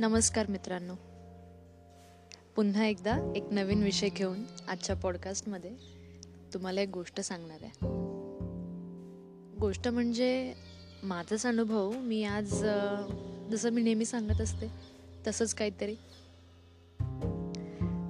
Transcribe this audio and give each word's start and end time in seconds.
नमस्कार 0.00 0.46
मित्रांनो. 0.48 0.94
पुन्हा 2.56 2.84
एकदा 2.84 3.32
एक 3.36 3.44
नवीन 3.50 3.82
विषय 3.82 4.08
घेऊन 4.08 4.44
आजच्या 4.68 4.96
पॉडकास्टमध्ये 4.96 5.70
तुम्हाला 6.54 6.80
एक 6.80 6.88
गोष्ट 6.88 7.20
सांगणार 7.20 7.58
आहे. 7.62 7.70
गोष्ट 9.58 9.88
म्हणजे 9.88 10.54
माझाच 11.02 11.46
अनुभव. 11.46 11.92
मी 11.92 12.24
आज 12.24 12.44
जसं 13.50 13.70
मी 13.70 13.82
नेहमी 13.82 14.04
सांगत 14.04 14.40
असते 14.40 14.66
तसंच 15.26 15.54
काहीतरी. 15.54 15.94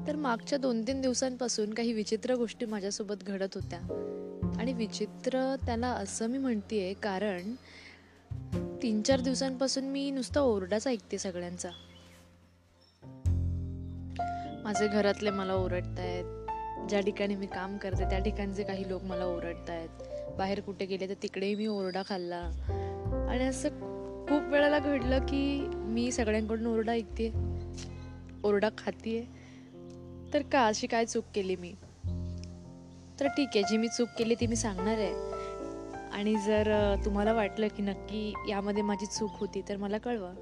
तर 0.06 0.16
मागच्या 0.16 0.58
दोन 0.58 0.82
तीन 0.82 1.00
दिवसांपासून 1.00 1.74
काही 1.74 1.92
विचित्र 1.92 2.34
गोष्टी 2.34 2.66
माझ्यासोबत 2.66 3.24
घडत 3.26 3.54
होत्या. 3.54 3.80
आणि 4.58 4.72
विचित्र 4.72 5.56
त्याला 5.66 5.88
असं 5.88 6.26
मी 6.26 6.38
म्हणतेय 6.38 6.92
कारण 6.92 7.54
तीन 8.82 9.02
चार 9.02 9.20
दिवसांपासून 9.20 9.84
मी 9.84 10.10
नुसता 10.10 10.40
ओरडाच 10.40 10.86
ऐकते 10.86 11.18
सगळ्यांचा. 11.18 11.68
माझे 14.64 14.88
घरातले 14.88 15.30
मला 15.30 15.54
ओरडतायत. 15.54 16.24
ज्या 16.88 17.00
ठिकाणी 17.00 17.36
मी 17.36 17.46
काम 17.46 17.76
करते 17.76 18.04
त्या 18.04 18.18
ठिकाणचे 18.18 18.62
काही 18.62 18.88
लोक 18.88 19.02
मला 19.02 19.24
ओरडतायत. 19.24 19.88
बाहेर 20.38 20.60
कुठे 20.60 20.86
गेले 20.86 21.08
तर 21.08 21.14
तिकडेही 21.22 21.54
मी 21.54 21.66
ओरडा 21.66 22.02
खाल्ला. 22.08 22.50
आणि 23.30 23.44
असं 23.44 23.68
खूप 24.28 24.42
वेळेला 24.48 24.78
घडलं 24.78 25.18
की 25.18 25.66
मी 25.74 26.12
सगळ्यांकडून 26.12 26.66
ओरडा 26.66 26.92
ऐकते 26.92 27.32
ओरडा 28.44 28.68
खातीये. 28.78 29.24
तर 30.34 30.42
का 30.42 30.66
अशी 30.66 30.86
काय 30.86 31.04
चूक 31.04 31.24
केली 31.34 31.56
मी? 31.56 31.72
तर 33.20 33.26
ठीक 33.26 33.48
आहे 33.54 33.62
जी 33.62 33.76
मी 33.76 33.88
चूक 33.88 34.08
केली 34.18 34.34
ती 34.34 34.46
मी 34.46 34.56
सांगणार 34.56 34.98
आहे. 34.98 35.14
आणि 36.12 36.36
जर 36.36 36.94
तुम्हाला 37.04 37.32
वाटलं 37.32 37.68
की 37.68 37.82
नक्की 37.82 38.34
यामध्ये 38.48 38.82
माझी 38.82 39.06
चूक 39.06 39.30
होती 39.34 39.62
तर 39.68 39.76
मला 39.76 39.98
कळवा. 39.98 40.32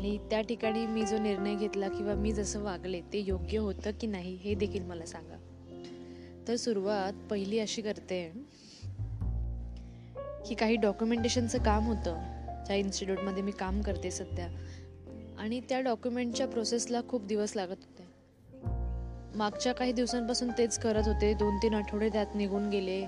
आणि 0.00 0.18
त्या 0.30 0.40
ठिकाणी 0.40 0.86
मी 0.86 1.06
जो 1.06 1.18
निर्णय 1.18 1.54
घेतला 1.54 1.88
किंवा 1.88 2.14
मी 2.14 2.32
जसं 2.32 2.62
वागले 2.62 3.00
ते 3.00 3.24
योग्य 3.26 3.58
होतं 3.58 3.90
की 4.00 4.06
नाही 4.06 4.34
हे 4.34 4.54
देखील 4.54 4.82
मला 4.82 5.06
सांगा. 5.06 5.36
तर 6.48 6.56
सुरुवात 6.56 7.12
पहिली 7.30 7.58
अशी 7.58 7.82
करते 7.82 8.32
की 10.48 10.54
काही 10.54 10.76
डॉक्युमेंटेशनचं 10.76 11.58
काम 11.58 11.86
होतं 11.86 12.18
ज्या 12.66 12.76
इन्स्टिट्यूटमध्ये 12.76 13.42
मी 13.42 13.50
काम 13.50 13.82
करते 13.82 14.10
सध्या. 14.10 14.48
आणि 15.38 15.60
त्या 15.60 15.80
डॉक्युमेंटच्या 15.80 16.48
प्रोसेसला 16.48 17.00
खूप 17.08 17.24
दिवस 17.24 17.56
लागत 17.56 17.78
होते. 17.78 18.02
मागच्या 19.38 19.72
काही 19.72 19.92
दिवसांपासून 19.92 20.48
तेच 20.58 20.78
करत 20.78 21.08
होते 21.08 21.34
दोन 21.34 21.56
तीन 21.56 21.74
आठवडे 21.74 22.08
त्यात 22.08 22.26
निघून 22.34 22.70
गेले. 22.70 23.06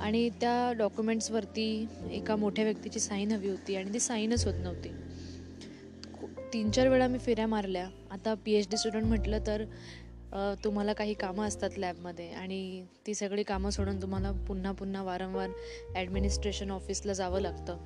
आणि 0.00 0.30
त्या 0.30 0.72
डॉक्युमेंट्सवरती 0.72 1.86
एका 2.10 2.36
मोठ्या 2.36 2.64
व्यक्तीची 2.64 3.00
साईन 3.00 3.32
हवी 3.32 3.48
होती 3.48 3.76
आणि 3.76 3.92
ती 3.92 4.00
साईनच 4.00 4.44
होत 4.44 4.54
नव्हती. 4.58 4.88
तीन 6.54 6.70
चार 6.70 6.88
वेळा 6.88 7.06
मी 7.08 7.18
फेऱ्या 7.18 7.46
मारल्या. 7.46 7.86
आता 8.10 8.32
पी 8.44 8.52
एच 8.54 8.68
डी 8.70 8.76
स्टुडंट 8.76 9.04
म्हटलं 9.04 9.38
तर 9.46 9.64
तुम्हाला 10.64 10.92
काही 10.92 11.14
कामं 11.14 11.46
असतात 11.46 11.78
लॅबमध्ये 11.78 12.28
आणि 12.32 12.84
ती 13.06 13.14
सगळी 13.14 13.42
कामं 13.42 13.70
सोडून 13.70 14.00
तुम्हाला 14.02 14.30
पुन्हा 14.48 14.72
पुन्हा 14.72 15.02
वारंवार 15.02 15.50
ॲडमिनिस्ट्रेशन 15.94 16.70
ऑफिसला 16.70 17.12
जावं 17.12 17.40
लागतं. 17.40 17.76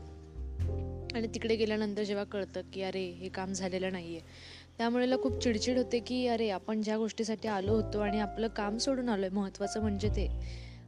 आणि 1.15 1.27
तिकडे 1.35 1.57
गेल्यानंतर 1.57 2.03
जेव्हा 2.03 2.25
कळतं 2.25 2.71
की 2.73 2.83
अरे 2.83 3.05
हे 3.21 3.29
काम 3.29 3.53
झालेलं 3.53 3.93
नाही 3.93 4.17
आहे 4.17 4.77
त्यामुळेला 4.79 5.17
खूप 5.23 5.43
चिडचिड 5.43 5.79
होते 5.79 5.99
की 5.99 6.27
अरे 6.29 6.51
आपण 6.51 6.83
ज्या 6.83 6.97
गोष्टीसाठी 6.99 7.49
आलो 7.49 7.75
होतो 7.75 8.01
आणि 8.01 8.21
आपलं 8.21 8.49
काम 8.49 8.77
सोडून 8.79 9.09
आलो 9.09 9.27
आहे 9.27 9.35
महत्त्वाचं 9.35 9.81
म्हणजे 9.81 10.09
ते. 10.09 10.29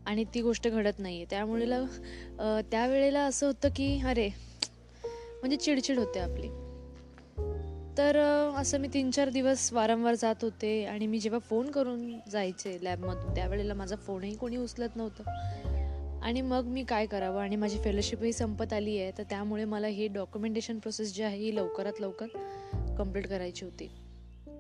आणि 0.06 0.24
ती 0.34 0.40
गोष्ट 0.42 0.68
घडत 0.68 0.98
नाही 0.98 1.16
आहे 1.16 1.24
त्यामुळेला 1.30 1.84
त्यावेळेला 2.70 3.22
असं 3.22 3.46
होतं 3.46 3.68
की 3.68 3.96
अरे 4.06 4.28
म्हणजे 5.04 5.56
चिडचिड 5.56 5.98
होते 5.98 6.18
आपली. 6.18 6.48
तर 8.00 8.16
असं 8.56 8.78
मी 8.78 8.88
तीन 8.94 9.10
चार 9.10 9.28
दिवस 9.28 9.72
वारंवार 9.72 10.14
जात 10.14 10.34
होते 10.42 10.84
आणि 10.84 11.06
मी 11.06 11.18
जेव्हा 11.18 11.38
फोन 11.38 11.70
करून 11.70 12.12
जायचे 12.30 12.78
लॅबमधून 12.82 13.34
त्यावेळेला 13.34 13.74
माझा 13.74 13.96
फोनही 13.96 14.34
कोणी 14.34 14.56
उचलत 14.56 14.96
नव्हतं. 14.96 15.22
आणि 16.22 16.40
मग 16.40 16.64
मी 16.64 16.84
काय 16.84 17.06
करावं 17.06 17.42
आणि 17.42 17.56
माझी 17.56 17.78
फेलोशिपही 17.78 18.32
संपत 18.32 18.72
आली 18.72 18.98
आहे 18.98 19.12
तर 19.18 19.22
त्यामुळे 19.22 19.64
मला 19.64 19.86
ही 19.86 20.08
डॉक्युमेंटेशन 20.08 20.78
प्रोसेस 20.78 21.14
जी 21.14 21.22
आहे 21.22 21.38
ही 21.38 21.56
लवकरात 21.56 22.00
लवकर 22.00 22.26
कंप्लीट 22.98 23.26
करायची 23.26 23.64
होती. 23.64 23.90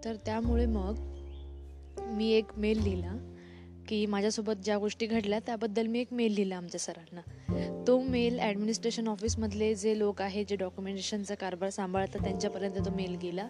तर 0.04 0.16
त्यामुळे 0.26 0.66
मग 0.66 0.94
मी 1.98 2.30
एक 2.30 2.44
मेल 2.56 2.82
लिहिला. 2.82 3.29
की 3.88 4.06
माझ्यासोबत 4.06 4.52
ज्या 4.64 4.78
गोष्टी 4.78 5.06
घडल्या 5.06 5.38
त्याबद्दल 5.38 5.86
मी 5.86 6.00
एक 6.00 6.12
मेल 6.12 6.32
लिहिला 6.32 6.56
आमच्या 6.56 6.80
सरांना. 6.80 7.20
तो 7.86 8.00
मेल 8.02 8.38
ॲडमिनिस्ट्रेशन 8.40 9.08
ऑफिसमधले 9.08 9.74
जे 9.74 9.98
लोक 9.98 10.22
आहेत 10.22 10.46
जे 10.48 10.56
डॉक्युमेंटेशनचा 10.56 11.34
कारभार 11.34 11.70
सांभाळतात 11.70 12.22
त्यांच्यापर्यंत 12.22 12.74
तो 12.74 12.90
मेल 12.90 13.16
गेला. 13.22 13.48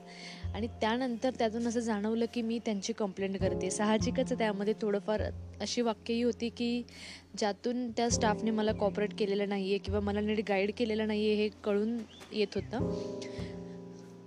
आणि 0.54 0.66
त्यानंतर 0.66 1.30
त्यातून 1.38 1.66
असं 1.66 1.80
जाणवलं 1.80 2.24
की 2.34 2.42
मी 2.42 2.58
त्यांची 2.58 2.92
कंप्लेंट 2.92 3.36
करते. 3.36 3.70
साहजिकच 3.70 4.32
त्यामध्ये 4.32 4.74
थोडंफार 4.82 5.22
अशी 5.60 5.80
वाक्यही 5.80 6.22
होती 6.22 6.48
की 6.48 6.82
ज्यातून 7.38 7.90
त्या 7.90 8.10
स्टाफने 8.10 8.50
मला 8.50 8.72
कॉपरेट 8.72 9.14
केलेलं 9.18 9.48
नाही 9.48 9.68
आहे 9.68 9.78
किंवा 9.78 10.00
मला 10.00 10.20
नीट 10.20 10.40
गाईड 10.48 10.70
केलेलं 10.76 11.06
नाही 11.06 11.26
आहे 11.26 11.42
हे 11.42 11.48
कळून 11.64 11.98
येत 12.32 12.54
होतं. 12.54 12.90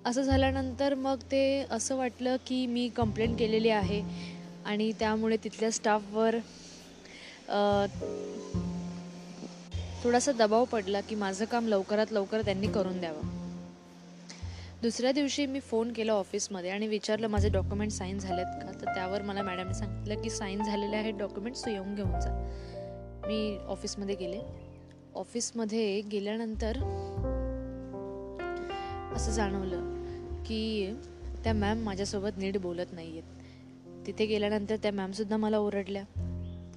असं 0.06 0.22
झाल्यानंतर 0.22 0.94
मग 0.94 1.18
ते 1.32 1.66
असं 1.70 1.96
वाटलं 1.96 2.36
की 2.48 2.66
मी 2.66 2.90
कंप्लेंट 2.90 3.40
केलेली 3.40 3.70
आहे. 3.70 4.33
आणि 4.66 4.92
त्यामुळे 5.00 5.38
तिथल्या 5.44 5.72
स्टाफवर 5.72 6.36
थोडासा 10.04 10.32
दबाव 10.32 10.66
पडला 10.66 11.02
की 11.02 11.16
माझं 11.16 11.46
काम 11.46 11.68
लवकरात 11.68 12.12
लवकर 12.12 12.42
त्यांनी 12.42 12.68
करून 12.68 13.00
द्यावं. 13.00 13.32
दुसऱ्या 14.82 15.12
दिवशी 15.12 15.46
मी 15.46 15.60
फोन 15.60 15.92
केला 15.94 16.14
ऑफिसमध्ये 16.14 16.70
आणि 16.70 16.88
विचारलं 16.88 17.28
माझे 17.28 17.50
डॉक्युमेंट 17.50 17.92
साईन 17.92 18.18
झालेत 18.20 18.46
का? 18.62 18.72
तर 18.82 18.94
त्यावर 18.96 19.22
मला 19.22 19.42
मॅडमने 19.42 19.74
सांगितलं 19.74 20.22
की 20.22 20.30
साईन 20.30 20.64
झालेले 20.64 20.96
आहेत 20.96 21.14
डॉक्युमेंट्स 21.14 21.66
तू 21.66 21.72
येऊन 21.72 21.96
घेऊन 21.96 22.20
जा. 22.20 22.32
मी 23.28 23.58
ऑफिसमध्ये 23.68 24.16
गेले. 24.16 24.40
ऑफिसमध्ये 25.16 26.02
गेल्यानंतर 26.02 26.78
असं 29.16 29.32
जाणवलं 29.32 30.44
की 30.44 30.94
त्या 31.44 31.54
मॅम 31.54 31.84
माझ्यासोबत 31.84 32.38
नीट 32.38 32.58
बोलत 32.58 32.94
नाही 32.94 33.12
आहेत 33.12 33.43
तिथे 34.08 34.26
गेल्यानंतर 34.26 34.76
त्या 34.76 34.92
मॅमसुद्धा 34.92 35.38
मला 35.38 35.58
ओरडल्या. 35.58 36.04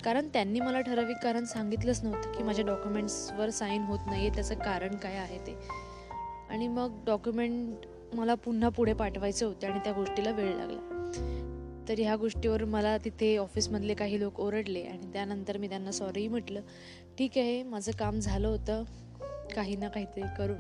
कारण 0.05 0.29
त्यांनी 0.29 0.61
मला 0.61 0.81
ठराविक 0.81 1.17
कारण 1.23 1.45
सांगितलंच 1.45 2.05
नव्हतं 2.05 2.33
की 2.33 2.43
माझ्या 2.43 2.65
डॉक्युमेंट्सवर 2.65 3.51
साईन 3.51 3.83
होत 3.83 3.99
नाही 4.07 4.27
आहे 4.27 4.35
त्याचं 4.35 4.55
कारण 4.55 4.97
काय 4.97 5.17
आहे 5.17 5.39
ते. 5.39 5.55
आणि 6.51 6.69
मग 6.69 7.01
डॉक्युमेंट 7.07 7.77
मला 8.15 8.35
पुन्हा 8.35 8.69
पुढे 8.69 8.93
पाठवायचे 8.93 9.45
होते 9.45 9.67
आणि 9.67 9.79
त्या 9.85 9.93
गोष्टीला 9.93 10.31
वेळ 10.31 10.55
लागला. 10.55 10.93
तर 11.89 11.95
ह्या 11.99 12.17
गोष्टीवर 12.17 12.65
मला 12.65 12.99
तिथे 12.99 13.37
ऑफिसमधले 13.37 13.95
काही 13.95 14.21
लोक 14.21 14.41
ओरडले 14.41 14.83
आणि 14.83 15.13
त्यानंतर 15.13 15.57
मी 15.57 15.69
त्यांना 15.69 15.93
सॉरीही 15.93 16.29
म्हटलं. 16.29 16.61
ठीक 17.19 17.31
आहे 17.37 17.63
माझं 17.63 17.93
काम 17.93 18.21
झालं 18.21 18.49
होतं. 18.49 18.85
काही 19.55 19.77
ना 19.77 19.89
काहीतरी 19.89 20.25
करून. 20.39 20.57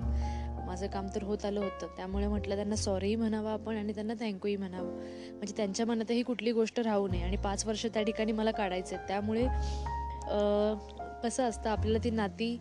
माझं 0.67 0.87
काम 0.87 1.07
तर 1.15 1.23
होत 1.23 1.45
आलं 1.45 1.61
होतं. 1.61 1.87
त्यामुळे 1.97 2.27
म्हटलं 2.27 2.55
त्यांना 2.57 2.77
सॉरीही 2.77 3.17
म्हणावं 3.17 3.51
आपण 3.51 3.77
आणि 3.77 3.93
त्यांना 3.93 4.15
थँक्यूही 4.21 4.57
म्हणावं. 4.57 4.91
म्हणजे 5.29 5.53
त्यांच्या 5.57 5.87
मनातही 5.87 6.23
कुठली 6.23 6.53
गोष्ट 6.53 6.81
राहू 6.81 7.09
नये 7.09 7.23
आणि 7.23 7.37
पाच 7.37 7.67
वर्ष 7.67 7.87
त्या 7.87 8.03
ठिकाणी 8.03 8.33
मला 8.33 8.51
काढायचं 8.51 8.97
आहे 8.97 9.07
त्यामुळे 9.09 9.47
कसं 11.23 11.49
असतं 11.49 11.71
आपल्याला 11.71 11.99
ती 12.05 12.11
नाती 12.11 12.57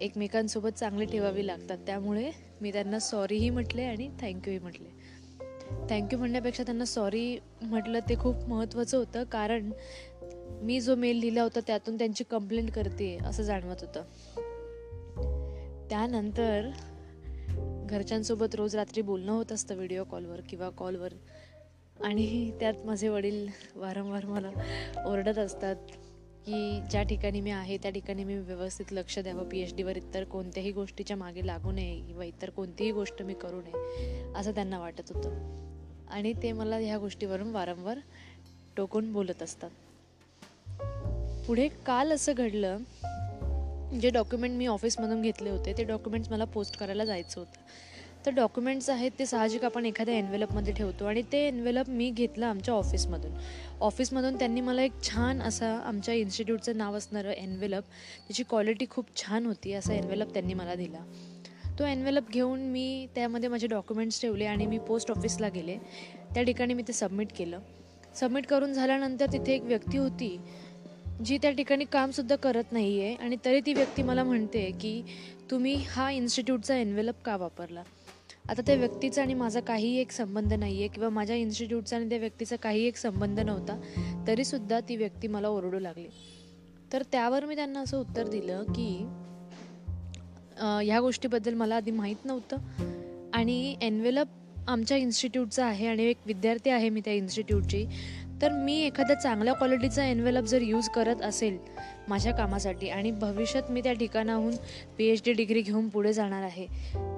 एकमेकांसोबत 0.00 0.70
चांगली 0.70 1.04
ठेवावी 1.04 1.46
लागतात. 1.46 1.78
त्यामुळे 1.86 2.30
मी 2.60 2.72
त्यांना 2.72 2.98
सॉरीही 2.98 3.50
म्हटले 3.50 3.84
आणि 3.84 4.08
थँक्यूही 4.20 4.58
म्हटले. 4.58 4.88
थँक्यू 5.90 6.18
म्हणण्यापेक्षा 6.18 6.62
त्यांना 6.62 6.84
सॉरी 6.84 7.38
म्हटलं 7.62 7.98
ते 8.08 8.16
खूप 8.16 8.48
महत्त्वाचं 8.48 8.98
होतं. 8.98 9.24
कारण 9.24 9.70
मी 10.62 10.80
जो 10.80 10.94
मेल 10.96 11.16
लिहिला 11.16 11.42
होता 11.42 11.60
त्यातून 11.66 11.98
त्यांची 11.98 12.24
कंप्लेंट 12.24 12.70
करते 12.70 13.16
असं 13.24 13.42
जाणवत 13.42 13.82
होतं. 13.82 14.02
त्यानंतर 15.90 16.68
घरच्यांसोबत 17.88 18.54
रोज 18.54 18.76
रात्री 18.76 19.02
बोलणं 19.02 19.32
होत 19.32 19.52
असतं 19.52 19.74
व्हिडिओ 19.74 20.04
कॉलवर 20.04 20.40
किंवा 20.40 20.68
कॉलवर 20.70 21.12
आणि 22.04 22.50
त्यात 22.60 22.74
माझे 22.84 23.08
वडील 23.08 23.48
वारंवार 23.76 24.26
मला 24.26 24.50
ओरडत 25.06 25.38
असतात 25.38 25.76
की 26.46 26.80
ज्या 26.90 27.02
ठिकाणी 27.02 27.40
मी 27.40 27.50
आहे 27.50 27.76
त्या 27.76 27.90
ठिकाणी 27.90 28.24
मी 28.24 28.36
व्यवस्थित 28.36 28.92
लक्ष 28.92 29.18
द्यावं. 29.18 29.48
पी 29.48 29.60
एच 29.60 29.74
डीवर 29.76 29.96
इतर 29.96 30.24
कोणत्याही 30.24 30.72
गोष्टीच्या 30.72 31.16
मागे 31.16 31.46
लागू 31.46 31.72
नये 31.72 32.00
किंवा 32.06 32.24
इतर 32.24 32.50
कोणतीही 32.50 32.92
गोष्ट 32.92 33.22
मी 33.22 33.34
करू 33.34 33.60
नये 33.60 34.32
असं 34.36 34.54
त्यांना 34.54 34.78
वाटत 34.78 35.12
होतं. 35.14 35.30
आणि 36.10 36.32
ते 36.42 36.52
मला 36.52 36.76
ह्या 36.76 36.98
गोष्टीवरून 36.98 37.50
वारंवार 37.50 37.98
टोकून 38.76 39.12
बोलत 39.12 39.42
असतात. 39.42 39.70
पुढे 41.46 41.68
काल 41.68 42.12
असं 42.12 42.32
घडलं 42.36 42.78
जे 43.92 44.10
डॉक्युमेंट 44.10 44.56
मी 44.56 44.66
ऑफिसमधून 44.66 45.22
घेतले 45.22 45.50
होते 45.50 45.72
ते 45.78 45.84
डॉक्युमेंट्स 45.84 46.30
मला 46.30 46.44
पोस्ट 46.44 46.76
करायला 46.76 47.04
जायचं 47.04 47.40
होतं. 47.40 47.60
तर 48.26 48.30
डॉक्युमेंट्स 48.30 48.90
आहेत 48.90 49.10
ते 49.18 49.26
साहजिक 49.26 49.64
आपण 49.64 49.86
एखाद्या 49.86 50.14
एनवेलपमध्ये 50.14 50.72
ठेवतो 50.72 51.04
आणि 51.04 51.22
ते 51.22 51.38
एनवेलप 51.48 51.90
मी 51.90 52.10
घेतलं 52.10 52.46
आमच्या 52.46 52.74
ऑफिसमधून. 52.74 53.32
ऑफिसमधून 53.80 54.36
त्यांनी 54.36 54.60
मला 54.60 54.82
एक 54.82 54.92
छान 55.02 55.42
असा 55.42 55.72
आमच्या 55.76 56.14
इन्स्टिट्यूटचं 56.14 56.76
नाव 56.76 56.96
असणारं 56.96 57.30
एनवेलप 57.30 57.84
त्याची 58.28 58.42
क्वालिटी 58.42 58.86
खूप 58.90 59.16
छान 59.16 59.46
होती 59.46 59.72
असा 59.72 59.94
एनवेलप 59.94 60.32
त्यांनी 60.32 60.54
मला 60.54 60.74
दिला. 60.74 60.98
तो 61.78 61.84
एनवेलप 61.84 62.30
घेऊन 62.30 62.60
मी 62.60 63.06
त्यामध्ये 63.14 63.48
माझे 63.48 63.66
डॉक्युमेंट्स 63.66 64.20
ठेवले 64.20 64.46
आणि 64.46 64.66
मी 64.66 64.78
पोस्ट 64.78 65.10
ऑफिसला 65.10 65.48
गेले. 65.48 65.76
त्या 66.34 66.42
ठिकाणी 66.42 66.74
मी 66.74 66.82
ते 66.82 66.92
सबमिट 66.92 67.28
केलं. 67.36 67.60
सबमिट 68.14 68.46
करून 68.46 68.72
झाल्यानंतर 68.72 69.26
तिथे 69.32 69.54
एक 69.54 69.62
व्यक्ती 69.62 69.98
होती 69.98 70.40
जी 71.24 71.36
त्या 71.38 71.50
ठिकाणी 71.50 71.84
कामसुद्धा 71.84 72.36
करत 72.36 72.72
नाही 72.72 73.00
आहे 73.00 73.14
आणि 73.14 73.36
तरी 73.44 73.60
ती 73.66 73.72
व्यक्ती 73.74 74.02
मला 74.02 74.24
म्हणते 74.24 74.70
की 74.80 75.02
तुम्ही 75.50 75.74
हा 75.88 76.10
इन्स्टिट्यूटचा 76.10 76.76
एनवेलप 76.76 77.22
का 77.24 77.36
वापरला? 77.36 77.82
आता 78.48 78.62
त्या 78.66 78.74
व्यक्तीचा 78.74 79.22
आणि 79.22 79.34
माझा 79.34 79.60
काही 79.60 79.94
एक 80.00 80.10
संबंध 80.10 80.52
नाही 80.52 80.78
आहे 80.78 80.88
किंवा 80.88 81.08
माझ्या 81.08 81.36
इन्स्टिट्यूटचा 81.36 81.96
आणि 81.96 82.08
त्या 82.08 82.18
व्यक्तीचा 82.18 82.56
काही 82.56 82.84
एक 82.86 82.96
संबंध 82.96 83.40
नव्हता 83.40 83.78
तरीसुद्धा 84.26 84.80
ती 84.80 84.96
व्यक्ती 84.96 85.28
मला 85.28 85.48
ओरडू 85.48 85.78
लागली. 85.78 86.06
तर 86.92 87.02
त्यावर 87.12 87.44
मी 87.44 87.54
त्यांना 87.56 87.80
असं 87.80 88.00
उत्तर 88.00 88.28
दिलं 88.28 88.62
की 88.68 88.88
ह्या 90.60 91.00
गोष्टीबद्दल 91.00 91.54
मला 91.54 91.76
आधी 91.76 91.90
माहीत 91.90 92.24
नव्हतं 92.24 93.30
आणि 93.34 93.76
एनवेलप 93.82 94.28
आमच्या 94.68 94.96
इन्स्टिट्यूटचा 94.96 95.66
आहे 95.66 95.86
आणि 95.86 96.04
एक 96.04 96.16
विद्यार्थी 96.26 96.70
आहे 96.70 96.88
मी 96.88 97.00
त्या 97.04 97.12
इन्स्टिट्यूटची 97.12 97.84
तर 98.42 98.52
मी 98.52 98.82
एखाद्या 98.82 99.16
चांगल्या 99.16 99.54
क्वालिटीचा 99.54 100.04
एनवेलप 100.04 100.44
जर 100.44 100.62
यूज 100.62 100.88
करत 100.88 101.22
असेल 101.22 101.58
माझ्या 102.08 102.32
कामासाठी 102.32 102.88
आणि 102.88 103.10
भविष्यात 103.10 103.70
मी 103.70 103.80
त्या 103.80 103.92
ठिकाणाहून 103.92 104.54
पी 104.98 105.06
एच 105.06 105.22
डी 105.24 105.32
डिग्री 105.32 105.60
घेऊन 105.60 105.88
पुढे 105.88 106.12
जाणार 106.12 106.42
आहे 106.42 106.66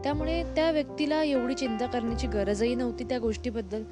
त्यामुळे 0.04 0.42
त्या 0.42 0.70
व्यक्तीला 0.70 1.22
एवढी 1.22 1.54
चिंता 1.54 1.86
करण्याची 1.86 2.26
गरजही 2.26 2.74
नव्हती 2.74 3.04
त्या 3.04 3.18
गोष्टीबद्दल 3.18 3.82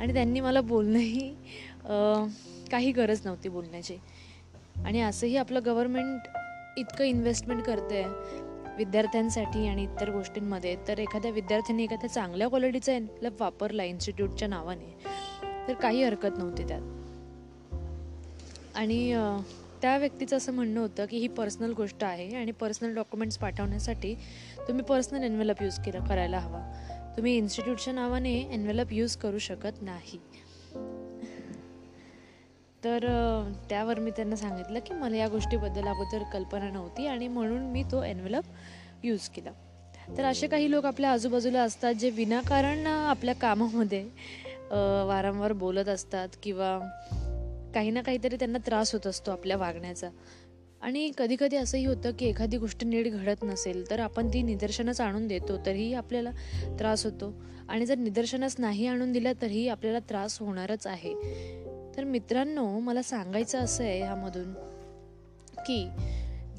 आणि 0.00 0.12
त्यांनी 0.12 0.40
मला 0.40 0.60
बोलणंही 0.60 1.34
काही 2.70 2.92
गरज 2.92 3.20
नव्हती 3.24 3.48
बोलण्याची. 3.48 3.96
आणि 4.86 5.00
असंही 5.00 5.36
आपलं 5.36 5.60
गव्हर्मेंट 5.64 6.20
इतकं 6.76 7.04
इन्व्हेस्टमेंट 7.04 7.62
करते 7.62 8.04
विद्यार्थ्यांसाठी 8.76 9.68
आणि 9.68 9.82
इतर 9.82 10.10
गोष्टींमध्ये 10.10 10.76
तर 10.88 10.98
एखाद्या 10.98 11.30
विद्यार्थ्यांनी 11.30 11.84
एखाद्या 11.84 12.10
चांगल्या 12.10 12.48
क्वालिटीचा 12.48 12.92
एनवेलप 12.92 13.42
वापरला 13.42 13.84
इन्स्टिट्यूटच्या 13.84 14.48
नावाने 14.48 14.96
तर 15.68 15.74
काही 15.74 16.02
हरकत 16.04 16.38
नव्हती 16.38 16.68
त्यात. 16.68 16.82
आणि 18.74 19.14
त्या 19.82 19.96
व्यक्तीचं 19.98 20.36
असं 20.36 20.52
म्हणणं 20.52 20.80
होतं 20.80 21.04
की 21.04 21.16
ही 21.16 21.28
पर्सनल 21.28 21.72
गोष्ट 21.72 22.04
आहे 22.04 22.36
आणि 22.36 22.52
पर्सनल 22.52 22.94
डॉक्युमेंट्स 22.94 23.38
पाठवण्यासाठी 23.38 24.14
तुम्ही 24.68 24.84
पर्सनल 24.84 25.22
एनवेलप 25.22 25.62
यूज 25.62 25.78
केला 25.78 25.98
करायला 25.98 26.38
हवा. 26.38 26.60
तुम्ही 27.16 27.36
इन्स्टिट्यूटच्या 27.36 27.94
नावाने 27.94 28.34
एनवेलप 28.52 28.92
यूज 28.92 29.16
करू 29.16 29.38
शकत 29.38 29.82
नाही. 29.82 30.18
तर 32.84 32.98
त्यावर 33.68 33.98
मी 33.98 34.10
त्यांना 34.10 34.36
सांगितलं 34.36 34.78
की 34.78 34.94
मला 34.94 35.16
या 35.16 35.28
गोष्टीबद्दल 35.28 35.84
अगोदर 35.84 36.22
कल्पना 36.32 36.70
नव्हती 36.70 37.06
आणि 37.06 37.28
म्हणून 37.28 37.62
मी 37.62 37.82
तो 37.82 38.02
एनवेलप 38.04 38.44
यूज 39.04 39.28
केला. 39.28 39.50
तर 40.18 40.24
असे 40.24 40.46
काही 40.46 40.70
लोक 40.70 40.86
आपल्या 40.86 41.12
आजूबाजूला 41.12 41.62
असतात 41.62 41.94
जे 41.94 42.10
विनाकारण 42.10 42.86
आपल्या 42.86 43.34
कामामध्ये 43.34 44.08
वारंवार 45.06 45.52
बोलत 45.52 45.88
असतात 45.88 46.28
किंवा 46.42 46.78
काही 47.74 47.90
ना 47.90 48.02
काहीतरी 48.02 48.36
त्यांना 48.36 48.58
त्रास 48.66 48.92
होत 48.92 49.06
असतो 49.06 49.30
आपल्या 49.30 49.56
वागण्याचा. 49.56 50.08
आणि 50.82 51.10
कधी 51.18 51.36
कधी 51.40 51.56
असंही 51.56 51.84
होतं 51.84 52.10
की 52.18 52.26
एखादी 52.26 52.56
गोष्ट 52.56 52.84
नीट 52.84 53.12
घडत 53.12 53.42
नसेल 53.42 53.90
तर 53.90 54.00
आपण 54.00 54.28
ती 54.28 54.42
निदर्शनच 54.42 55.00
आणून 55.00 55.26
देतो 55.26 55.56
तरीही 55.66 55.94
आपल्याला 55.94 56.30
त्रास 56.78 57.04
होतो. 57.04 57.34
आणि 57.68 57.86
जर 57.86 57.94
निदर्शनच 57.94 58.56
नाही 58.58 58.86
आणून 58.86 59.12
दिला 59.12 59.32
तरीही 59.42 59.68
आपल्याला 59.68 59.98
त्रास 59.98 60.38
होणारच 60.38 60.86
आहे. 60.86 61.14
तर 61.96 62.04
मित्रांनो 62.04 62.78
मला 62.78 63.02
सांगायचं 63.02 63.58
असं 63.58 63.84
आहे 63.84 63.98
ह्यामधून 63.98 64.52
की 65.58 65.88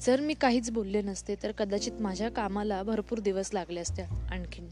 जर 0.00 0.20
मी 0.20 0.34
काहीच 0.34 0.70
बोलले 0.70 1.02
नसते 1.02 1.34
तर 1.42 1.52
कदाचित 1.52 1.92
माझ्या 2.00 2.28
कामाला 2.28 2.82
भरपूर 2.82 3.18
दिवस 3.18 3.50
लागले 3.54 3.80
असते 3.80 4.02
आणखीन. 4.02 4.68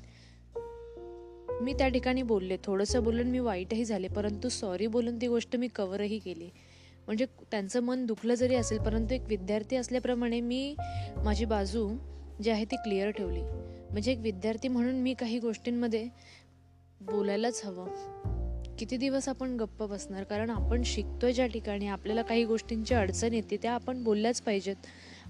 मी 1.65 1.73
त्या 1.73 1.89
ठिकाणी 1.89 2.23
बोलले. 2.23 2.57
थोडंसं 2.65 3.03
बोलून 3.05 3.27
मी 3.27 3.39
वाईटही 3.39 3.85
झाले 3.85 4.09
परंतु 4.09 4.49
सॉरी 4.49 4.87
बोलून 4.87 5.21
ती 5.21 5.29
गोष्ट 5.29 5.57
मी 5.57 5.69
कवरही 5.69 6.19
केली. 6.19 6.49
म्हणजे 7.07 7.27
त्यांचं 7.51 7.81
मन 7.81 8.07
दुखलं 8.07 8.35
जरी 8.35 8.55
असेल 8.55 8.79
परंतु 8.79 9.15
एक 9.15 9.23
विद्यार्थी 9.29 9.77
असल्याप्रमाणे 9.77 10.41
मी 10.41 10.75
माझी 11.25 11.45
बाजू 11.45 11.89
जी 12.43 12.51
आहे 12.51 12.65
ती 12.65 12.77
क्लिअर 12.77 13.11
ठेवली. 13.11 13.43
म्हणजे 13.91 14.13
एक 14.13 14.19
विद्यार्थी 14.19 14.69
म्हणून 14.69 14.95
मी 14.95 15.15
काही 15.15 15.39
गोष्टींमध्ये 15.39 16.09
बोलायलाच 17.01 17.63
हवं. 17.65 17.89
किती 18.79 18.97
दिवस 18.97 19.29
आपण 19.29 19.57
गप्प 19.57 19.83
बसणार? 19.83 20.25
कारण 20.25 20.51
आपण 20.51 20.83
शिकतोय 20.83 21.33
ज्या 21.33 21.47
ठिकाणी 21.47 21.87
आपल्याला 21.87 22.23
काही 22.23 22.45
गोष्टींची 22.45 22.95
अडचण 22.95 23.35
येते 23.35 23.57
त्या 23.57 23.73
आपण 23.73 24.05
बोलल्याच 24.05 24.41
पाहिजेत. 24.43 24.77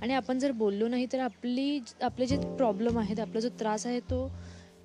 आणि 0.03 0.15
आपण 0.15 0.39
जर 0.39 0.53
बोललो 0.53 0.89
नाही 0.89 1.07
तर 1.13 1.21
आपली 1.21 1.81
आपले 2.03 2.27
जे 2.27 2.37
प्रॉब्लेम 2.37 2.99
आहेत 2.99 3.21
आपला 3.21 3.41
जो 3.41 3.49
त्रास 3.49 3.87
आहे 3.87 4.01
तो 4.01 4.31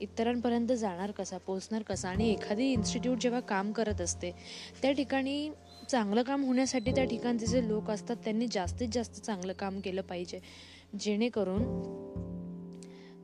इतरांपर्यंत 0.01 0.71
जाणार 0.71 1.11
कसा 1.11 1.37
पोचणार 1.37 1.81
कसा 1.81 2.09
आणि 2.09 2.29
एखादी 2.31 2.71
इन्स्टिट्यूट 2.73 3.17
जेव्हा 3.17 3.39
काम 3.39 3.71
करत 3.71 4.01
असते 4.01 4.31
त्या 4.81 4.91
ठिकाणी 4.91 5.49
चांगलं 5.89 6.23
काम 6.23 6.43
होण्यासाठी 6.43 6.91
त्या 6.91 7.03
ठिकाणचे 7.03 7.45
जे 7.45 7.67
लोक 7.67 7.89
असतात 7.91 8.15
त्यांनी 8.15 8.47
जास्तीत 8.51 8.89
जास्त 8.93 9.21
चांगलं 9.21 9.53
काम 9.53 9.79
केलं 9.79 10.01
पाहिजे. 10.01 10.39
जेणेकरून 10.99 11.63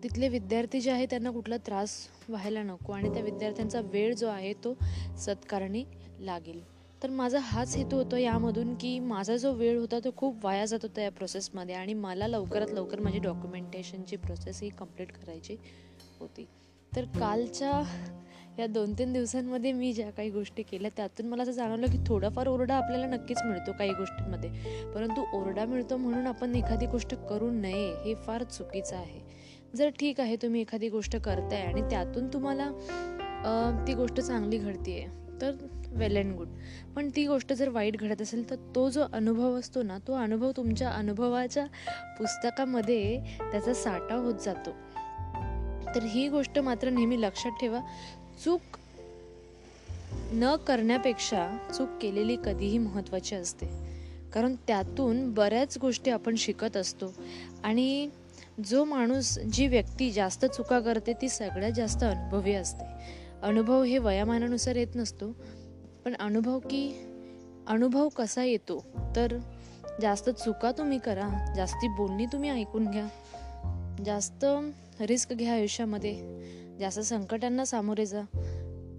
तिथले 0.04 0.27
विद्यार्थी 0.27 0.81
जे 0.81 0.92
आहे 0.92 1.06
त्यांना 1.06 1.31
कुठला 1.31 1.57
त्रास 1.57 2.07
व्हायला 2.30 2.63
नको 2.63 2.94
आणि 2.94 3.10
त्या 3.10 3.24
विद्यार्थ्यांचा 3.24 3.81
वेळ 3.81 4.13
जो 4.13 4.28
आहे 4.28 4.54
तो 4.54 4.74
सत्कारणी 5.18 5.83
लागेल. 6.19 6.62
तर 7.04 7.10
माझा 7.10 7.39
हाच 7.39 7.75
हेतू 7.75 7.95
होतो 7.95 8.18
यामधून 8.18 8.75
की 8.75 9.00
माझा 9.00 9.38
जो 9.38 9.51
वेळ 9.54 9.78
होता 9.80 10.00
तो 10.00 10.10
खूप 10.18 10.45
वाया 10.45 10.66
जात 10.66 10.80
होता 10.83 11.01
या 11.01 11.12
प्रोसेसमध्ये 11.12 11.75
आणि 11.75 11.94
मला 11.94 12.28
लवकरात 12.28 12.74
लवकर 12.74 13.00
माझी 13.00 13.19
डॉक्युमेंटेशनची 13.19 14.16
प्रोसेस 14.16 14.62
ही 14.63 14.69
कंप्लीट 14.69 15.12
करायची 15.12 15.56
होती. 16.19 16.45
तर 16.91 17.05
कालच्या 17.19 17.81
या 18.59 18.65
दोन 18.67 18.93
तीन 18.93 19.13
दिवसांमध्ये 19.13 19.71
मी 19.71 19.91
ज्या 19.93 20.09
काही 20.11 20.29
गोष्टी 20.29 20.63
केल्या 20.63 20.89
त्यातून 20.97 21.25
मला 21.29 21.43
असं 21.43 21.51
जाणवलं 21.51 21.87
की 21.87 21.97
थोडाफार 22.07 22.47
ओरडा 22.47 22.75
आपल्याला 22.75 23.07
नक्कीच 23.07 23.41
मिळतो 23.45 23.71
काही 23.71 23.93
गोष्टींमध्ये. 23.93 24.49
परंतु 24.93 25.23
ओरडा 25.33 25.65
मिळतो 25.65 25.97
म्हणून 25.97 26.27
आपण 26.27 26.55
एखादी 26.55 26.85
गोष्ट 26.85 27.15
करू 27.29 27.49
नये 27.51 27.89
हे 28.05 28.13
फार 28.25 28.43
चुकीचं 28.43 28.95
आहे. 28.95 29.19
जर 29.75 29.89
ठीक 29.99 30.19
आहे 30.19 30.35
तुम्ही 30.35 30.61
एखादी 30.61 30.89
गोष्ट 30.89 31.15
करताय 31.15 31.61
आणि 31.61 31.81
त्यातून 31.89 32.27
तुम्हाला 32.33 32.69
ती 33.87 33.93
गोष्ट 33.93 34.19
चांगली 34.19 34.57
घडतीये 34.57 35.05
तर 35.41 35.51
वेल 35.97 36.17
अँड 36.17 36.35
गुड 36.35 36.47
पण 36.95 37.09
ती 37.15 37.25
गोष्ट 37.27 37.53
जर 37.53 37.69
वाईट 37.69 37.97
घडत 37.97 38.21
असेल 38.21 38.49
तर 38.49 38.55
तो 38.75 38.89
जो 38.89 39.03
अनुभव 39.13 39.57
असतो 39.59 39.83
ना 39.83 39.97
तो 40.07 40.13
अनुभव 40.13 40.51
तुमच्या 40.57 40.89
अनुभवाच्या 40.89 41.65
पुस्तकामध्ये 42.17 43.19
त्याचा 43.41 43.73
साठा 43.73 44.15
होत 44.15 44.39
जातो. 44.45 44.75
तर 45.95 46.04
ही 46.04 46.28
गोष्ट 46.28 46.59
मात्र 46.59 46.90
नेहमी 46.90 47.21
लक्षात 47.21 47.52
ठेवा. 47.52 47.80
चूक 48.45 48.61
न 50.31 50.56
करण्यापेक्षा 50.56 51.57
चूक 51.78 51.90
केलेली 52.02 52.37
कधीही 52.45 52.78
महत्त्वाची 52.78 53.35
असते. 53.35 53.66
कारण 54.33 54.56
त्यातून 54.68 55.33
बऱ्याच 55.33 55.78
गोष्टी 55.78 56.11
आपण 56.11 56.35
शिकत 56.35 56.78
असतो. 56.78 57.14
आणि 57.64 58.09
जो 58.66 58.83
माणूस 58.83 59.40
जी 59.40 59.68
व्यक्ती 59.68 60.11
जास्त 60.11 60.45
चुका 60.45 60.80
करते 60.80 61.14
ती 61.14 61.30
सगळ्यात 61.30 61.71
जास्त 61.71 62.04
अनुभवी 62.04 62.54
असते. 62.54 62.85
अनुभव 63.44 63.83
हे 63.83 63.97
वयामानानुसार 63.97 64.75
येत 64.75 64.95
नसतो. 64.95 65.35
पण 66.06 66.14
अनुभव 66.19 66.59
की 66.59 66.94
अनुभव 67.68 68.09
कसा 68.09 68.44
येतो 68.44 68.85
तर 69.16 69.37
जास्त 70.02 70.30
चुका 70.30 70.71
तुम्ही 70.71 70.99
करा 70.99 71.54
जास्ती 71.56 71.87
बोलणी 71.87 72.25
तुम्ही 72.25 72.49
ऐकून 72.49 72.92
घ्या. 72.92 73.07
जास्त 74.06 74.45
रिस्क 74.99 75.33
घ्या 75.33 75.54
आयुष्यामध्ये. 75.54 76.14
जास्त 76.80 76.99
संकटांना 76.99 77.66
सामोरे 77.66 78.06
जा 78.06 78.21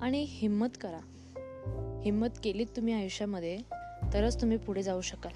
आणि 0.02 0.24
हिंमत 0.28 0.76
करा. 0.80 1.00
हिंमत 2.04 2.28
केलीत 2.44 2.66
तुम्ही 2.76 2.94
आयुष्यामध्ये 2.94 3.58
तरच 4.14 4.40
तुम्ही 4.40 4.56
पुढे 4.56 4.82
जाऊ 4.82 5.00
शकाल. 5.00 5.32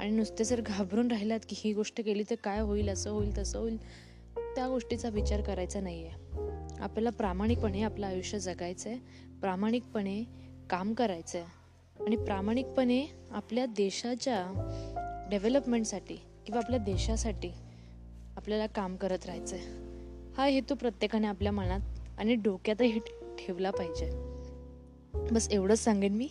आणि 0.00 0.10
नुसते 0.10 0.44
जर 0.44 0.60
घाबरून 0.60 1.10
राहिलात 1.10 1.40
की 1.48 1.56
ही 1.58 1.72
गोष्ट 1.72 2.00
केली 2.00 2.22
तर 2.30 2.34
काय 2.34 2.60
होईल 2.60 2.88
असं 2.88 3.10
होईल 3.10 3.38
तसं 3.38 3.58
होईल 3.58 3.76
त्या 4.36 4.68
गोष्टीचा 4.68 5.08
विचार 5.08 5.40
करायचा 5.40 5.80
नाही 5.80 6.06
आहे 6.06 6.18
आपल्याला 6.80 7.10
प्रामाणिकपणे 7.10 7.82
आपलं 7.82 8.06
आयुष्य 8.06 8.38
जगायचं 8.38 8.90
आहे 8.90 8.98
प्रामाणिकपणे 9.40 10.24
काम 10.70 10.94
करायचं 10.94 11.38
आहे 11.38 12.04
आणि 12.04 12.16
प्रामाणिकपणे 12.16 13.06
आपल्या 13.30 13.66
देशाच्या 13.66 14.44
डेव्हलपमेंटसाठी 15.30 16.16
किंवा 16.46 16.60
आपल्या 16.64 16.78
देशासाठी 16.78 17.50
आपल्याला 18.36 18.66
काम 18.66 18.96
करत 18.96 19.26
राहायचं 19.26 19.56
आहे 19.56 19.89
हा 20.36 20.46
हेतू 20.46 20.74
प्रत्येकाने 20.74 21.26
आपल्या 21.26 21.52
मनात 21.52 21.80
आणि 22.18 22.34
डोक्यातही 22.34 22.98
ठेवला 23.38 23.70
पाहिजे. 23.70 24.10
बस 25.32 25.48
एवढंच 25.50 25.78
सांगेन 25.78 26.14
मी. 26.14 26.28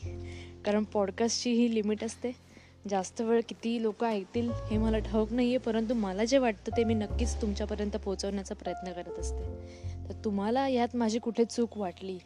कारण 0.66 0.84
पॉडकास्टची 0.84 1.52
ही 1.52 1.76
लिमिट 1.76 2.04
असते. 2.04 2.32
जास्त 2.90 3.22
वेळ 3.22 3.42
किती 3.50 3.82
लोक 3.82 4.04
ऐकतील 4.04 4.52
हे 4.52 4.78
मला 4.78 5.00
ठाऊक 5.00 5.34
नाही 5.34 5.48
आहे 5.48 5.58
परंतु 5.58 5.94
मला 5.94 6.26
जे 6.26 6.38
वाटतं 6.38 6.78
ते 6.78 6.84
मी 6.84 6.94
नक्कीच 6.94 7.42
तुमच्यापर्यंत 7.42 7.92
पोहोचवण्याचा 7.92 8.56
प्रयत्न 8.56 8.92
करत 8.92 9.20
असते. 9.20 9.44
तर 10.10 10.14
तुम्हाला 10.26 10.68
यात 10.68 10.96
माझी 10.96 11.20
कुठे 11.20 11.46
चूक 11.46 11.78
वाटली? 11.78 12.18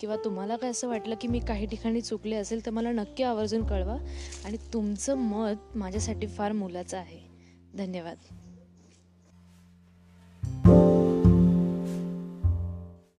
किंवा 0.00 0.16
तुम्हाला 0.24 0.56
काय 0.56 0.70
असं 0.70 0.88
वाटलं 0.88 1.14
की 1.20 1.28
मी 1.28 1.40
काही 1.40 1.66
ठिकाणी 1.66 2.00
चुकले 2.00 2.36
असेल 2.36 2.66
तर 2.66 2.70
मला 2.70 2.92
नक्की 2.92 3.22
आवर्जून 3.22 3.66
कळवा. 3.66 3.96
आणि 4.44 4.56
तुमचं 4.72 5.14
मत 5.14 5.76
माझ्यासाठी 5.76 6.26
फार 6.26 6.52
मोलाचं 6.52 6.98
आहे. 6.98 7.18
धन्यवाद. 7.76 8.16